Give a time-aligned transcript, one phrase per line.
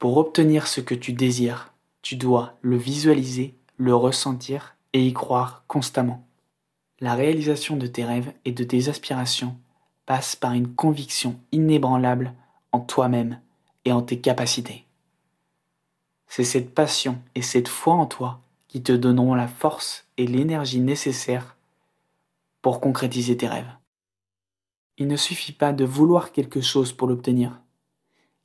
[0.00, 5.62] Pour obtenir ce que tu désires, tu dois le visualiser, le ressentir et y croire
[5.68, 6.26] constamment.
[7.00, 9.58] La réalisation de tes rêves et de tes aspirations
[10.06, 12.32] passe par une conviction inébranlable
[12.72, 13.40] en toi-même
[13.84, 14.86] et en tes capacités.
[16.28, 20.80] C'est cette passion et cette foi en toi qui te donneront la force et l'énergie
[20.80, 21.56] nécessaires
[22.62, 23.76] pour concrétiser tes rêves.
[24.96, 27.60] Il ne suffit pas de vouloir quelque chose pour l'obtenir.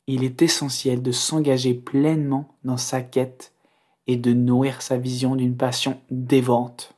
[0.07, 3.53] Il est essentiel de s'engager pleinement dans sa quête
[4.07, 6.93] et de nourrir sa vision d'une passion dévorante.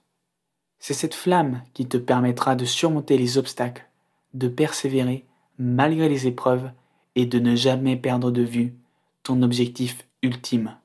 [0.79, 3.88] C'est cette flamme qui te permettra de surmonter les obstacles,
[4.34, 5.25] de persévérer
[5.57, 6.70] malgré les épreuves
[7.15, 8.75] et de ne jamais perdre de vue
[9.23, 10.77] ton objectif ultime.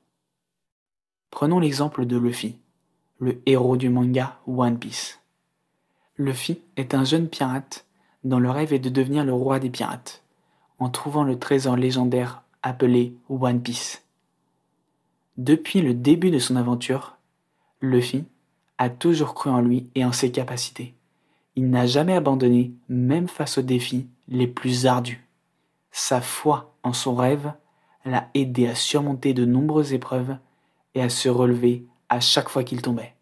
[1.29, 2.55] Prenons l'exemple de Luffy,
[3.19, 5.19] le héros du manga One Piece.
[6.17, 7.85] Luffy est un jeune pirate
[8.23, 10.22] dont le rêve est de devenir le roi des pirates,
[10.83, 14.03] en trouvant le trésor légendaire appelé One Piece.
[15.37, 17.15] Depuis le début de son aventure,
[17.79, 18.25] Luffy
[18.77, 20.93] a toujours cru en lui et en ses capacités.
[21.55, 25.25] Il n'a jamais abandonné, même face aux défis les plus ardus.
[25.93, 27.53] Sa foi en son rêve
[28.03, 30.35] l'a aidé à surmonter de nombreuses épreuves
[30.95, 33.15] et à se relever à chaque fois qu'il tombait.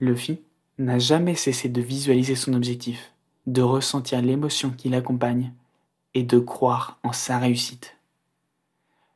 [0.00, 0.40] Luffy
[0.78, 3.12] n'a jamais cessé de visualiser son objectif,
[3.46, 5.52] de ressentir l'émotion qui l'accompagne
[6.14, 7.96] et de croire en sa réussite.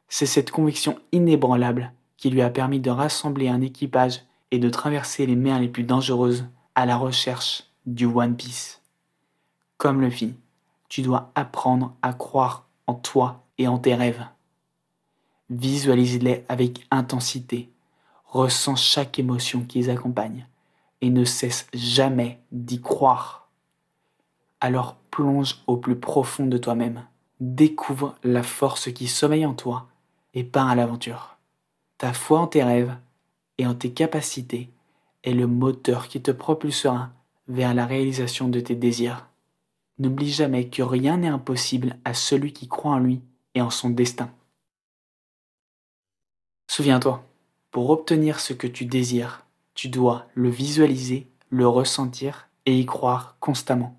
[0.08, 5.26] C'est cette conviction inébranlable qui lui a permis de rassembler un équipage et de traverser
[5.26, 8.80] les mers les plus dangereuses à la recherche du One Piece.
[9.76, 10.34] Comme Luffy,
[10.88, 14.24] tu dois apprendre à croire en toi et en tes rêves.
[15.50, 17.70] Visualise-les avec intensité,
[18.26, 20.46] ressens chaque émotion qui les accompagne
[21.00, 23.47] et ne cesse jamais d'y croire.
[24.60, 27.04] Alors plonge au plus profond de toi-même,
[27.40, 29.88] découvre la force qui sommeille en toi
[30.34, 31.36] et pars à l'aventure.
[31.98, 32.96] Ta foi en tes rêves
[33.58, 34.70] et en tes capacités
[35.24, 37.10] est le moteur qui te propulsera
[37.48, 39.28] vers la réalisation de tes désirs.
[39.98, 43.20] N'oublie jamais que rien n'est impossible à celui qui croit en lui
[43.54, 44.30] et en son destin.
[46.70, 47.24] Souviens-toi,
[47.70, 53.36] pour obtenir ce que tu désires, tu dois le visualiser, le ressentir et y croire
[53.40, 53.98] constamment.